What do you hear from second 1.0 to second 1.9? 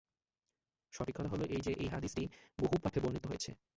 কথা হলো এই যে, এ